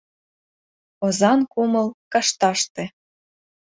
Озан 1.05 1.39
кумыл— 1.51 1.87
кашташте 2.11 2.83